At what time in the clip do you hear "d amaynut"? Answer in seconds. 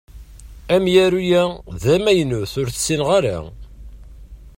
1.81-2.53